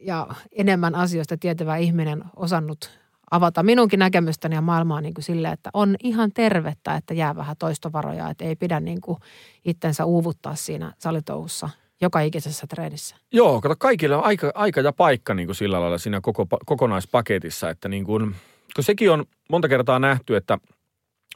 ja 0.00 0.26
enemmän 0.52 0.94
asioista 0.94 1.36
tietävä 1.36 1.76
ihminen 1.76 2.24
osannut 2.36 3.00
avata 3.30 3.62
minunkin 3.62 3.98
näkemystäni 3.98 4.54
ja 4.54 4.60
maailmaa 4.60 5.00
niin 5.00 5.14
kuin 5.14 5.24
sille, 5.24 5.48
että 5.48 5.70
on 5.74 5.96
ihan 6.02 6.30
tervettä, 6.34 6.94
että 6.94 7.14
jää 7.14 7.36
vähän 7.36 7.56
toistovaroja, 7.58 8.30
että 8.30 8.44
ei 8.44 8.56
pidä 8.56 8.80
niin 8.80 9.00
kuin 9.00 9.18
itsensä 9.64 10.04
uuvuttaa 10.04 10.54
siinä 10.54 10.92
salitouhussa 10.98 11.68
joka 12.00 12.20
ikisessä 12.20 12.66
treenissä. 12.66 13.16
Joo, 13.32 13.60
kato 13.60 13.74
kaikille 13.78 14.16
on 14.16 14.24
aika, 14.24 14.52
aika 14.54 14.80
ja 14.80 14.92
paikka 14.92 15.34
niin 15.34 15.46
kuin 15.46 15.56
sillä 15.56 15.80
lailla 15.80 15.98
siinä 15.98 16.20
koko, 16.20 16.46
kokonaispaketissa, 16.66 17.70
että 17.70 17.88
niin 17.88 18.04
kuin, 18.04 18.34
kun 18.74 18.84
sekin 18.84 19.10
on 19.10 19.24
monta 19.50 19.68
kertaa 19.68 19.98
nähty, 19.98 20.36
että 20.36 20.58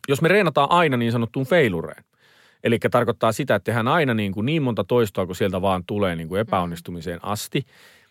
jos 0.09 0.23
me 0.23 0.29
reenataan 0.29 0.71
aina 0.71 0.97
niin 0.97 1.13
sanottuun 1.13 1.47
feilureen, 1.47 2.05
eli 2.65 2.79
tarkoittaa 2.91 3.33
sitä, 3.33 3.55
että 3.55 3.65
tehdään 3.65 3.89
aina 3.89 4.15
niin, 4.15 4.33
kuin 4.33 4.47
niin 4.47 4.63
monta 4.63 4.85
toistoa, 4.85 5.27
kun 5.27 5.37
sieltä 5.37 5.63
vaan 5.63 5.85
tulee 5.87 6.17
niin 6.17 6.29
kuin 6.29 6.41
epäonnistumiseen 6.41 7.25
asti, 7.25 7.67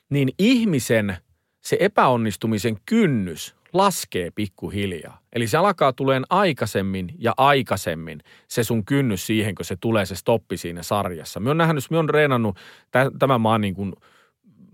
niin 0.09 0.29
ihmisen 0.39 1.17
se 1.61 1.77
epäonnistumisen 1.79 2.77
kynnys 2.85 3.55
laskee 3.73 4.31
pikkuhiljaa. 4.35 5.19
Eli 5.33 5.47
se 5.47 5.57
alkaa 5.57 5.93
tuleen 5.93 6.23
aikaisemmin 6.29 7.09
ja 7.17 7.33
aikaisemmin 7.37 8.19
se 8.47 8.63
sun 8.63 8.85
kynnys 8.85 9.27
siihen, 9.27 9.55
kun 9.55 9.65
se 9.65 9.75
tulee 9.75 10.05
se 10.05 10.15
stoppi 10.15 10.57
siinä 10.57 10.83
sarjassa. 10.83 11.39
Me 11.39 11.49
on 11.49 11.57
nähnyt, 11.57 11.83
me 11.89 11.97
on 11.97 12.09
reenannut 12.09 12.57
tämän 13.19 13.41
maan 13.41 13.61
niin 13.61 13.75
kuin, 13.75 13.93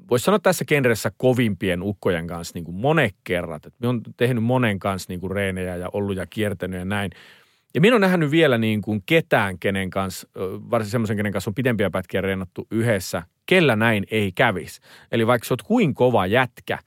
voisi 0.10 0.26
sanoa 0.26 0.40
tässä 0.40 0.66
genressä 0.66 1.12
kovimpien 1.18 1.82
ukkojen 1.82 2.28
kanssa 2.28 2.52
niin 2.56 2.66
kuin 2.66 2.76
monet 2.76 3.16
kerrat. 3.24 3.64
Me 3.80 3.88
on 3.88 4.02
tehnyt 4.18 4.44
monen 4.44 4.80
kanssa 4.80 5.12
niin 5.12 5.20
kuin 5.20 5.32
reenejä 5.32 5.76
ja 5.76 5.90
ollut 5.94 6.18
ja 6.18 6.26
kiertänyt 6.26 6.80
ja 6.80 6.86
näin. 6.86 7.12
Ja 7.74 7.82
minä 7.82 7.96
on 7.96 8.02
nähnyt 8.02 8.32
vielä 8.32 8.58
niin 8.58 8.82
kuin 8.82 9.04
ketään, 9.06 9.60
kenen 9.60 9.90
kanssa, 9.90 10.30
varsin 10.46 10.92
semmoisen, 10.92 11.18
kenen 11.18 11.32
kanssa 11.32 11.50
on 11.50 11.56
pidempiä 11.56 11.90
pätkiä 11.90 12.22
reenattu 12.22 12.68
yhdessä, 12.72 13.24
kellä 13.46 13.76
näin 13.76 14.06
ei 14.12 14.32
kävisi. 14.32 14.82
Eli 15.12 15.28
vaikka 15.28 15.48
sä 15.48 15.54
oot 15.54 15.62
kuin 15.62 15.94
kova 15.94 16.26
jätkä, 16.26 16.80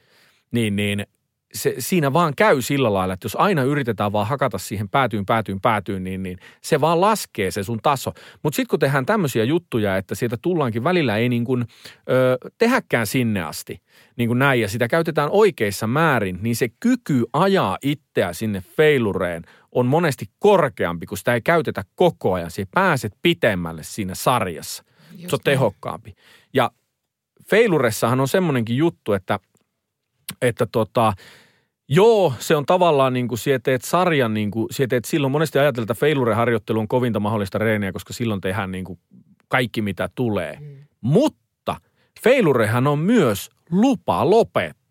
niin, 0.50 0.76
niin 0.76 1.06
se, 1.54 1.74
siinä 1.78 2.12
vaan 2.12 2.32
käy 2.36 2.62
sillä 2.62 2.92
lailla, 2.92 3.14
että 3.14 3.24
jos 3.24 3.36
aina 3.36 3.62
yritetään 3.62 4.12
vaan 4.12 4.26
hakata 4.26 4.58
siihen 4.58 4.88
päätyyn, 4.88 5.26
päätyyn, 5.26 5.60
päätyyn, 5.60 6.04
niin, 6.04 6.22
niin 6.22 6.38
se 6.60 6.80
vaan 6.80 7.00
laskee 7.00 7.50
se 7.50 7.62
sun 7.62 7.78
taso. 7.82 8.12
Mutta 8.42 8.56
sitten 8.56 8.70
kun 8.70 8.78
tehdään 8.78 9.06
tämmöisiä 9.06 9.44
juttuja, 9.44 9.96
että 9.96 10.14
sieltä 10.14 10.36
tullaankin 10.42 10.84
välillä 10.84 11.16
ei 11.16 11.28
niin 11.28 11.44
kuin, 11.44 11.64
ö, 12.10 12.38
tehäkään 12.58 13.06
sinne 13.06 13.42
asti, 13.42 13.82
niin 14.16 14.28
kuin 14.28 14.38
näin, 14.38 14.60
ja 14.60 14.68
sitä 14.68 14.88
käytetään 14.88 15.28
oikeissa 15.32 15.86
määrin, 15.86 16.38
niin 16.42 16.56
se 16.56 16.68
kyky 16.80 17.24
ajaa 17.32 17.78
itseä 17.82 18.32
sinne 18.32 18.62
feilureen 18.76 19.42
on 19.72 19.86
monesti 19.86 20.26
korkeampi, 20.38 21.06
kun 21.06 21.18
sitä 21.18 21.34
ei 21.34 21.40
käytetä 21.40 21.84
koko 21.94 22.32
ajan. 22.32 22.50
Se 22.50 22.66
pääset 22.74 23.12
pitemmälle 23.22 23.82
siinä 23.82 24.14
sarjassa. 24.14 24.84
Just 25.12 25.30
se 25.30 25.36
on 25.36 25.40
tehokkaampi. 25.44 26.14
Ja 26.54 26.70
feiluressahan 27.50 28.20
on 28.20 28.28
semmoinenkin 28.28 28.76
juttu, 28.76 29.12
että, 29.12 29.38
että 30.42 30.66
tota, 30.66 31.12
Joo, 31.94 32.32
se 32.38 32.56
on 32.56 32.66
tavallaan 32.66 33.12
niin 33.12 33.28
kuin 33.28 33.38
teet 33.62 33.82
sarjan, 33.82 34.34
niin 34.34 34.50
kuin, 34.50 34.68
teet 34.88 35.04
silloin 35.04 35.30
monesti 35.30 35.58
ajatellaan, 35.58 35.92
että 35.92 36.00
failure-harjoittelu 36.00 36.78
on 36.78 36.88
kovinta 36.88 37.20
mahdollista 37.20 37.58
reeniä, 37.58 37.92
koska 37.92 38.12
silloin 38.12 38.40
tehdään 38.40 38.70
niin 38.70 38.84
kuin 38.84 38.98
kaikki 39.48 39.82
mitä 39.82 40.08
tulee. 40.14 40.58
Mm. 40.60 40.76
Mutta 41.00 41.76
failurehan 42.24 42.86
on 42.86 42.98
myös 42.98 43.50
lupa 43.70 44.30
lopettaa. 44.30 44.81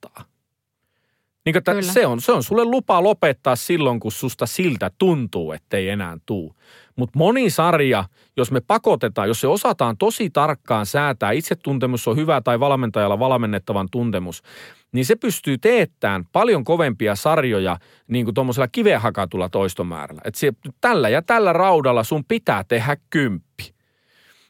Niin 1.45 1.57
että 1.57 1.81
se, 1.81 2.07
on, 2.07 2.21
se 2.21 2.31
on 2.31 2.43
sulle 2.43 2.65
lupa 2.65 3.03
lopettaa 3.03 3.55
silloin, 3.55 3.99
kun 3.99 4.11
susta 4.11 4.45
siltä 4.45 4.91
tuntuu, 4.97 5.51
ettei 5.51 5.89
enää 5.89 6.17
tuu. 6.25 6.55
Mutta 6.95 7.19
moni 7.19 7.49
sarja, 7.49 8.03
jos 8.37 8.51
me 8.51 8.61
pakotetaan, 8.61 9.27
jos 9.27 9.41
se 9.41 9.47
osataan 9.47 9.97
tosi 9.97 10.29
tarkkaan 10.29 10.85
säätää, 10.85 11.31
itsetuntemus 11.31 12.07
on 12.07 12.15
hyvä 12.15 12.41
tai 12.41 12.59
valmentajalla 12.59 13.19
valmennettavan 13.19 13.87
tuntemus, 13.91 14.43
niin 14.91 15.05
se 15.05 15.15
pystyy 15.15 15.57
teettämään 15.57 16.25
paljon 16.31 16.63
kovempia 16.63 17.15
sarjoja 17.15 17.77
niin 18.07 18.25
kuin 18.25 18.35
tuommoisella 18.35 18.67
kiveen 18.67 19.01
hakatulla 19.01 19.49
toistomäärällä. 19.49 20.21
Että 20.25 20.39
tällä 20.81 21.09
ja 21.09 21.21
tällä 21.21 21.53
raudalla 21.53 22.03
sun 22.03 22.25
pitää 22.27 22.63
tehdä 22.63 22.97
kymppi. 23.09 23.73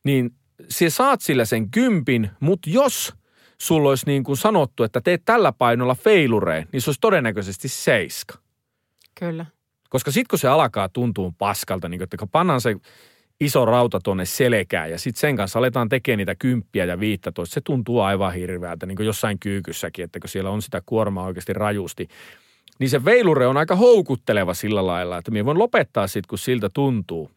Niin 0.03 0.29
se 0.69 0.89
saat 0.89 1.21
sillä 1.21 1.45
sen 1.45 1.71
kympin, 1.71 2.29
mutta 2.39 2.69
jos 2.69 3.13
sulla 3.61 3.89
olisi 3.89 4.05
niin 4.05 4.23
kuin 4.23 4.37
sanottu, 4.37 4.83
että 4.83 5.01
teet 5.01 5.21
tällä 5.25 5.51
painolla 5.51 5.95
feilureen, 5.95 6.67
niin 6.71 6.81
se 6.81 6.89
olisi 6.89 7.01
todennäköisesti 7.01 7.67
seiska. 7.67 8.37
Kyllä. 9.19 9.45
Koska 9.89 10.11
sitten 10.11 10.29
kun 10.29 10.39
se 10.39 10.47
alkaa 10.47 10.89
tuntua 10.89 11.31
paskalta, 11.37 11.89
niin 11.89 12.03
että 12.03 12.17
kun 12.17 12.29
pannaan 12.29 12.61
se 12.61 12.75
iso 13.39 13.65
rauta 13.65 13.99
tuonne 14.03 14.25
selkään 14.25 14.91
ja 14.91 14.99
sitten 14.99 15.19
sen 15.19 15.35
kanssa 15.35 15.59
aletaan 15.59 15.89
tekemään 15.89 16.17
niitä 16.17 16.35
kymppiä 16.35 16.85
ja 16.85 16.99
viittätoista, 16.99 17.53
se 17.53 17.61
tuntuu 17.61 17.99
aivan 17.99 18.33
hirveältä, 18.33 18.85
niin 18.85 18.95
kuin 18.95 19.05
jossain 19.05 19.39
kyykyssäkin, 19.39 20.05
että 20.05 20.19
kun 20.19 20.29
siellä 20.29 20.49
on 20.49 20.61
sitä 20.61 20.81
kuormaa 20.85 21.25
oikeasti 21.25 21.53
rajusti. 21.53 22.07
Niin 22.79 22.89
se 22.89 23.05
veilure 23.05 23.47
on 23.47 23.57
aika 23.57 23.75
houkutteleva 23.75 24.53
sillä 24.53 24.87
lailla, 24.87 25.17
että 25.17 25.31
minä 25.31 25.45
voin 25.45 25.59
lopettaa 25.59 26.07
sitten, 26.07 26.29
kun 26.29 26.37
siltä 26.37 26.69
tuntuu. 26.73 27.31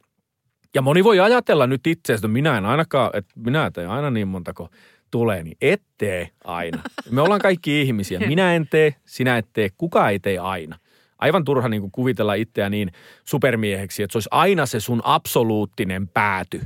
Ja 0.75 0.83
moni 0.83 1.04
voi 1.04 1.21
ajatella 1.21 1.66
nyt 1.66 1.87
itse, 1.87 2.12
että 2.12 2.28
minä 2.28 2.59
en 2.59 2.66
ainakaan, 2.66 3.11
että 3.14 3.33
minä 3.37 3.71
teen 3.71 3.90
aina 3.90 4.11
niin 4.11 4.28
monta 4.28 4.52
kuin 4.54 4.69
tulee, 5.14 5.42
niin 5.42 5.56
et 5.61 5.83
tee 5.99 6.30
aina. 6.44 6.83
Me 7.11 7.21
ollaan 7.21 7.40
kaikki 7.40 7.83
ihmisiä. 7.83 8.18
Minä 8.18 8.54
en 8.54 8.68
tee, 8.71 8.94
sinä 9.06 9.38
et 9.38 9.47
tee, 9.52 9.71
kuka 9.78 10.09
ei 10.09 10.18
tee 10.18 10.38
aina 10.38 10.78
aivan 11.18 11.44
turha 11.44 11.68
niin 11.68 11.80
kuin 11.80 11.92
kuvitella 11.92 12.35
itseä 12.35 12.71
niin 12.71 12.92
supermieheksi, 13.25 14.02
että 14.02 14.12
se 14.12 14.16
olisi 14.16 14.28
aina 14.33 14.66
se 14.66 14.80
sun 14.80 15.00
absoluuttinen 15.04 16.09
pääty. 16.09 16.61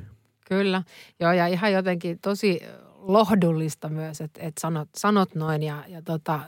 Kyllä. 0.48 0.82
Joo, 1.20 1.32
ja 1.32 1.46
ihan 1.46 1.72
jotenkin 1.72 2.18
tosi 2.22 2.60
lohdullista 2.94 3.88
myös, 3.88 4.20
että, 4.20 4.40
että 4.42 4.60
sanot, 4.60 4.88
sanot 4.96 5.34
noin 5.34 5.62
ja, 5.62 5.84
ja 5.88 6.02
tota, 6.02 6.40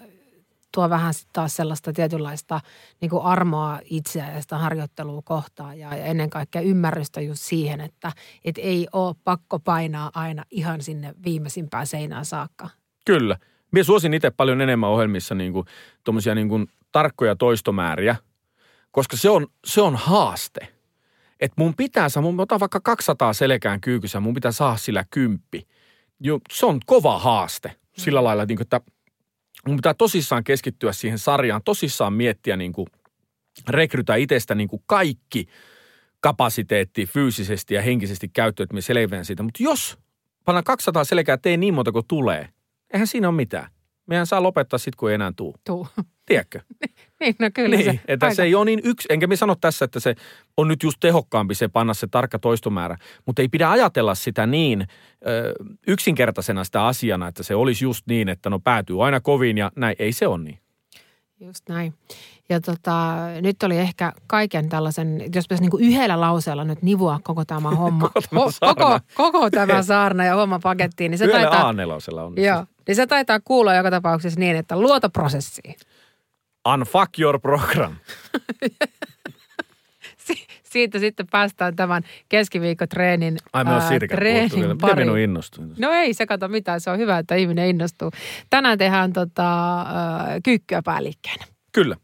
tuo 0.75 0.91
vähän 0.91 1.15
sitten 1.15 1.33
taas 1.33 1.57
sellaista 1.57 1.93
tietynlaista 1.93 2.61
niin 3.01 3.11
kuin 3.11 3.23
armoa 3.23 3.81
itseä 3.85 4.33
ja 4.35 4.43
sitä 4.43 4.59
harjoittelua 4.59 5.23
kohtaan 5.25 5.79
ja, 5.79 5.97
ja 5.97 6.05
ennen 6.05 6.31
kaikkea 6.31 6.63
ymmärrystä 6.63 7.21
just 7.21 7.43
siihen, 7.43 7.81
että 7.81 8.13
et 8.45 8.59
ei 8.59 8.89
ole 8.93 9.15
pakko 9.25 9.59
painaa 9.59 10.11
aina 10.15 10.45
ihan 10.51 10.83
sinne 10.83 11.15
viimeisimpään 11.25 11.87
seinään 11.87 12.25
saakka. 12.25 12.69
Kyllä. 13.07 13.37
Minä 13.73 13.85
suosin 13.85 14.15
itse 14.15 14.31
paljon 14.31 14.61
enemmän 14.61 14.91
ohjelmissa 14.91 15.35
niin 15.35 15.53
kuin, 15.53 15.67
niin 16.35 16.49
kuin 16.49 16.69
tarkkoja 16.93 17.37
toistomääriä, 17.37 18.17
koska 18.91 19.17
se 19.17 19.31
on, 19.31 19.47
se 19.65 19.83
on 19.83 19.97
haaste. 19.97 20.69
Että 21.41 21.55
mun 21.57 21.75
pitää 21.75 22.09
saa, 22.09 22.23
mun 22.23 22.41
otan 22.41 22.61
vaikka 22.61 22.81
200 22.81 23.33
selkään 23.33 23.81
kyykyssä, 23.81 24.21
mun 24.21 24.35
pitää 24.35 24.53
saada 24.53 24.77
sillä 24.77 25.05
kymppi. 25.11 25.67
Jo, 26.21 26.39
se 26.51 26.67
on 26.67 26.81
kova 26.87 27.19
haaste 27.19 27.77
sillä 27.93 28.25
lailla, 28.25 28.45
niin 28.45 28.63
että 28.63 28.81
mun 29.67 29.77
pitää 29.77 29.95
tosissaan 29.95 30.45
keskittyä 30.45 30.93
siihen 30.93 31.19
sarjaan, 31.19 31.63
tosissaan 31.65 32.13
miettiä 32.13 32.57
niin 32.57 32.73
kuin, 32.73 32.87
rekrytä 33.69 34.15
itsestä 34.15 34.55
niin 34.55 34.69
kuin 34.69 34.83
kaikki 34.87 35.47
kapasiteetti 36.21 37.07
fyysisesti 37.07 37.75
ja 37.75 37.83
henkisesti 37.83 38.29
käyttöön, 38.29 38.65
että 38.65 38.75
me 38.75 38.81
selviän 38.81 39.25
siitä. 39.25 39.43
Mutta 39.43 39.63
jos 39.63 39.99
panna 40.45 40.63
200 40.63 41.05
selkää, 41.05 41.37
tee 41.37 41.57
niin 41.57 41.75
monta 41.75 41.93
kuin 41.93 42.07
tulee, 42.09 42.49
eihän 42.93 43.07
siinä 43.07 43.29
ole 43.29 43.37
mitään. 43.37 43.71
Mehän 44.07 44.27
saa 44.27 44.43
lopettaa 44.43 44.79
sitten, 44.79 44.97
kun 44.97 45.11
ei 45.11 45.15
enää 45.15 45.33
tuu. 45.37 45.57
Tuu. 45.67 45.89
Tiedätkö? 46.27 46.61
niin, 47.21 47.35
no 47.39 47.51
kyllä 47.55 47.77
niin, 47.77 47.85
se. 47.85 48.01
Että 48.09 48.27
aika. 48.27 48.35
se 48.35 48.43
ei 48.43 48.55
ole 48.55 48.65
niin 48.65 48.81
yksi, 48.85 49.09
enkä 49.11 49.27
me 49.27 49.37
sano 49.37 49.57
tässä, 49.61 49.85
että 49.85 50.01
se 50.01 50.15
on 50.57 50.69
nyt 50.69 50.83
just 50.83 50.97
tehokkaampi 51.01 51.55
se 51.55 51.69
panna 51.69 51.95
se 51.95 52.07
tarkka 52.07 52.39
toistomäärä, 52.39 52.97
mutta 53.27 53.43
ei 53.43 53.49
pidä 53.49 53.71
ajatella 53.71 54.15
sitä 54.15 54.47
niin 54.47 54.87
ö, 55.27 55.55
yksinkertaisena 55.87 56.65
sitä 56.65 56.87
asiana, 56.87 57.29
että 57.29 57.43
se 57.43 57.55
olisi 57.55 57.85
just 57.85 58.07
niin, 58.07 58.29
että 58.29 58.51
no 58.51 58.59
päätyy 58.59 59.05
aina 59.05 59.21
kovin 59.21 59.59
ja 59.59 59.73
näin. 59.77 59.97
Ei 59.99 60.13
se 60.13 60.27
ole 60.27 60.43
niin. 60.43 60.59
Just 61.41 61.69
näin. 61.69 61.95
Ja 62.49 62.61
tota, 62.61 63.17
nyt 63.41 63.63
oli 63.63 63.79
ehkä 63.79 64.13
kaiken 64.27 64.69
tällaisen, 64.69 65.21
jos 65.35 65.45
pitäisi 65.45 65.63
niin 65.63 65.71
kuin 65.71 65.85
yhdellä 65.85 66.21
lauseella 66.21 66.65
nyt 66.65 66.83
nivua 66.83 67.21
koko 67.23 67.45
tämä 67.45 67.71
homma. 67.81 68.09
koko, 68.09 68.51
tämä 68.61 68.75
koko, 68.75 69.01
koko 69.15 69.51
tämä 69.51 69.83
saarna 69.83 70.25
ja 70.25 70.35
homma 70.35 70.59
pakettiin. 70.59 71.11
Niin 71.11 71.19
se 71.19 71.25
yhdellä 71.25 71.51
taitaa, 71.51 71.69
on. 71.69 71.77
Joo, 72.37 72.67
niin 72.89 72.97
se 72.97 73.07
taitaa 73.07 73.41
kuulla 73.41 73.75
joka 73.75 73.91
tapauksessa 73.91 74.41
niin, 74.41 74.57
että 74.57 74.81
luota 74.81 75.09
prosessiin. 75.09 75.75
Unfuck 76.75 77.19
your 77.19 77.41
program. 77.41 77.97
siitä 80.71 80.99
sitten 80.99 81.27
päästään 81.31 81.77
tämän 81.77 82.03
keskiviikkotreenin 82.29 83.37
Ai 83.53 83.65
me 83.65 83.71
siitäkään 83.89 84.19
treenin 84.19 84.69
Miten 84.69 84.97
minun 84.97 85.19
innostui? 85.19 85.67
No 85.79 85.91
ei 85.91 86.15
se 86.15 86.27
kato 86.27 86.49
mitään, 86.49 86.81
se 86.81 86.91
on 86.91 86.99
hyvä, 86.99 87.19
että 87.19 87.35
ihminen 87.35 87.69
innostuu. 87.69 88.11
Tänään 88.51 88.79
tehdään 88.79 89.13
tota, 89.13 89.87
kyykkyä 90.45 90.83
päällikkeenä. 90.85 91.45
Kyllä. 91.73 91.97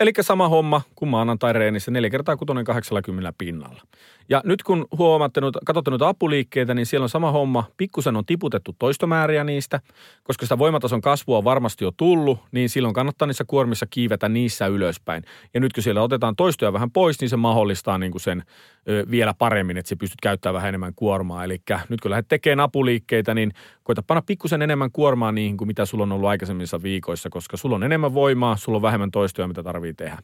Eli 0.00 0.12
sama 0.20 0.48
homma 0.48 0.82
kuin 0.94 1.08
maanantai-reenissä, 1.08 1.90
neljä 1.90 2.10
kertaa 2.10 2.36
kutonen 2.36 2.64
80 2.64 3.32
pinnalla. 3.38 3.82
Ja 4.28 4.42
nyt 4.44 4.62
kun 4.62 4.86
huomaatte, 4.98 5.40
katsotte 5.66 5.90
noita 5.90 6.08
apuliikkeitä, 6.08 6.74
niin 6.74 6.86
siellä 6.86 7.04
on 7.04 7.08
sama 7.08 7.30
homma. 7.30 7.64
Pikkusen 7.76 8.16
on 8.16 8.26
tiputettu 8.26 8.76
toistomääriä 8.78 9.44
niistä, 9.44 9.80
koska 10.22 10.46
sitä 10.46 10.58
voimatason 10.58 11.00
kasvua 11.00 11.38
on 11.38 11.44
varmasti 11.44 11.84
jo 11.84 11.90
tullut, 11.96 12.38
niin 12.52 12.68
silloin 12.68 12.94
kannattaa 12.94 13.26
niissä 13.26 13.44
kuormissa 13.46 13.86
kiivetä 13.90 14.28
niissä 14.28 14.66
ylöspäin. 14.66 15.22
Ja 15.54 15.60
nyt 15.60 15.72
kun 15.72 15.82
siellä 15.82 16.02
otetaan 16.02 16.36
toistoja 16.36 16.72
vähän 16.72 16.90
pois, 16.90 17.20
niin 17.20 17.28
se 17.28 17.36
mahdollistaa 17.36 17.98
niin 17.98 18.12
kuin 18.12 18.22
sen 18.22 18.42
ö, 18.88 19.06
vielä 19.10 19.34
paremmin, 19.38 19.76
että 19.76 19.88
se 19.88 19.96
pystyt 19.96 20.20
käyttämään 20.22 20.54
vähän 20.54 20.68
enemmän 20.68 20.92
kuormaa. 20.96 21.44
Eli 21.44 21.58
nyt 21.88 22.00
kun 22.00 22.10
lähdet 22.10 22.28
tekemään 22.28 22.60
apuliikkeitä, 22.60 23.34
niin 23.34 23.52
koita 23.82 24.02
panna 24.06 24.22
pikkusen 24.26 24.62
enemmän 24.62 24.92
kuormaa 24.92 25.32
niihin 25.32 25.56
kuin 25.56 25.68
mitä 25.68 25.86
sulla 25.86 26.02
on 26.02 26.12
ollut 26.12 26.28
aikaisemmissa 26.28 26.82
viikoissa, 26.82 27.30
koska 27.30 27.56
sulla 27.56 27.76
on 27.76 27.82
enemmän 27.82 28.14
voimaa, 28.14 28.56
sulla 28.56 28.76
on 28.76 28.82
vähemmän 28.82 29.10
toistoja, 29.10 29.48
mitä 29.48 29.62
tarvii 29.62 29.94
tehdä. 29.94 30.18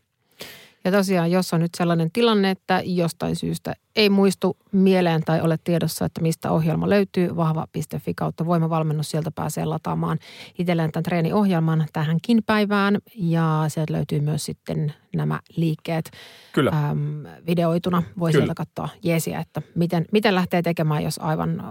Ja 0.85 0.91
tosiaan, 0.91 1.31
jos 1.31 1.55
on 1.55 1.61
nyt 1.61 1.75
sellainen 1.77 2.11
tilanne, 2.13 2.51
että 2.51 2.83
jostain 2.85 3.37
syystä 3.37 3.75
ei 3.97 4.11
muistu 4.11 4.57
mieleen 4.73 5.23
tai 5.25 5.41
ole 5.41 5.57
tiedossa, 5.65 6.05
että 6.05 6.23
mistä 6.23 6.51
ohjelma 6.51 6.89
löytyy, 6.91 7.37
vahva.fi 7.37 8.15
kautta 8.15 8.47
voimavalmennus, 8.47 9.11
sieltä 9.11 9.31
pääsee 9.31 9.65
lataamaan 9.65 10.19
itselleen 10.59 10.93
tämän 10.93 11.03
treeniohjelman 11.03 11.87
tähänkin 11.93 12.43
päivään. 12.47 12.99
Ja 13.15 13.65
sieltä 13.69 13.93
löytyy 13.93 14.21
myös 14.21 14.45
sitten 14.45 14.95
nämä 15.17 15.41
liikkeet 15.57 16.11
Kyllä. 16.53 16.71
äm, 16.91 17.25
videoituna. 17.47 18.03
Voi 18.19 18.33
Kyllä. 18.33 18.43
sieltä 18.43 18.55
katsoa 18.55 18.89
jeesiä, 19.03 19.41
että 19.41 19.63
miten, 19.75 20.05
miten 20.13 20.35
lähtee 20.35 20.63
tekemään, 20.63 21.05
jos 21.05 21.19
aivan, 21.23 21.63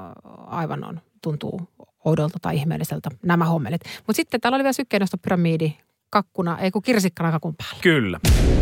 aivan 0.47 0.83
on, 0.83 1.01
tuntuu 1.21 1.61
oudolta 2.05 2.37
tai 2.41 2.55
ihmeelliseltä 2.55 3.09
nämä 3.23 3.45
hommelit. 3.45 3.81
Mutta 4.07 4.13
sitten 4.13 4.41
täällä 4.41 4.55
oli 4.55 4.63
vielä 4.63 4.73
sykkeenostopyramiidi 4.73 5.77
kakkuna, 6.09 6.57
ei 6.57 6.71
kun 6.71 6.81
kirsikkana 6.81 7.31
kakun 7.31 7.55
päällä. 7.55 7.81
Kyllä. 7.81 8.19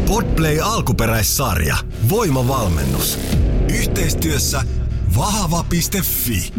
Podplay 0.07 0.59
alkuperäissarja 0.63 1.75
Voimavalmennus. 2.09 3.19
Yhteistyössä 3.69 4.61
vahva.fi. 5.17 6.53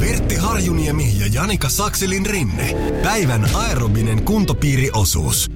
Vertti 0.00 0.34
Harjuniemi 0.34 1.20
ja 1.20 1.26
Janika 1.32 1.68
Sakselin 1.68 2.26
rinne. 2.26 2.74
Päivän 3.02 3.44
aerobinen 3.54 4.24
kuntopiiriosuus. 4.24 5.50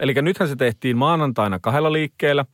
Eli 0.00 0.14
nythän 0.22 0.48
se 0.48 0.56
tehtiin 0.56 0.96
maanantaina 0.96 1.58
kahdella 1.58 1.92
liikkeellä. 1.92 2.44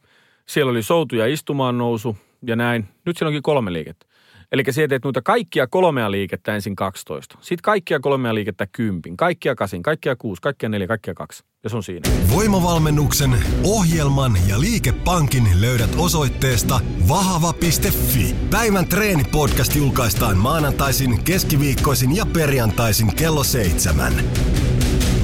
Siellä 0.48 0.70
oli 0.70 0.82
soutu 0.82 1.16
ja 1.16 1.26
istumaan 1.26 1.78
nousu 1.78 2.16
ja 2.46 2.56
näin. 2.56 2.88
Nyt 3.06 3.16
siellä 3.16 3.28
onkin 3.28 3.42
kolme 3.42 3.72
liikettä. 3.72 4.06
Eli 4.52 4.64
sä 4.70 4.88
teet 4.88 5.04
noita 5.04 5.22
kaikkia 5.22 5.66
kolmea 5.66 6.10
liikettä 6.10 6.54
ensin 6.54 6.76
12. 6.76 7.38
Sitten 7.40 7.62
kaikkia 7.62 8.00
kolmea 8.00 8.34
liikettä 8.34 8.66
kympin, 8.66 9.16
kaikkia 9.16 9.54
kasin, 9.54 9.82
kaikkia 9.82 10.16
kuusi, 10.16 10.42
kaikkia 10.42 10.68
neljä, 10.68 10.86
kaikkia 10.86 11.14
kaksi. 11.14 11.44
Ja 11.64 11.70
se 11.70 11.76
on 11.76 11.82
siinä. 11.82 12.10
Voimavalmennuksen, 12.34 13.30
ohjelman 13.64 14.32
ja 14.48 14.60
liikepankin 14.60 15.44
löydät 15.60 15.90
osoitteesta 15.98 16.80
vahva.fi. 17.08 18.34
Päivän 18.50 18.88
treenipodcast 18.88 19.76
julkaistaan 19.76 20.36
maanantaisin, 20.36 21.24
keskiviikkoisin 21.24 22.16
ja 22.16 22.26
perjantaisin 22.26 23.16
kello 23.16 23.44
seitsemän. 23.44 24.12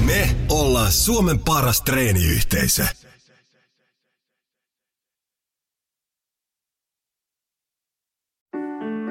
Me 0.05 0.35
ollaan 0.49 0.91
Suomen 0.91 1.39
paras 1.39 1.81
treeniyhteisö. 1.81 3.06